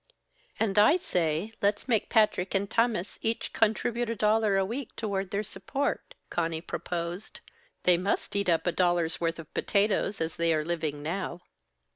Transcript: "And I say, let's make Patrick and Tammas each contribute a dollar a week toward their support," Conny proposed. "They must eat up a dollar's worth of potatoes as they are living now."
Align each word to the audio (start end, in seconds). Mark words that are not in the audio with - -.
"And 0.59 0.79
I 0.79 0.95
say, 0.97 1.51
let's 1.61 1.87
make 1.87 2.09
Patrick 2.09 2.55
and 2.55 2.67
Tammas 2.67 3.19
each 3.21 3.53
contribute 3.53 4.09
a 4.09 4.15
dollar 4.15 4.57
a 4.57 4.65
week 4.65 4.95
toward 4.95 5.29
their 5.29 5.43
support," 5.43 6.15
Conny 6.31 6.59
proposed. 6.59 7.39
"They 7.83 7.97
must 7.97 8.35
eat 8.35 8.49
up 8.49 8.65
a 8.65 8.71
dollar's 8.71 9.21
worth 9.21 9.37
of 9.37 9.53
potatoes 9.53 10.19
as 10.19 10.37
they 10.37 10.55
are 10.55 10.65
living 10.65 11.03
now." 11.03 11.41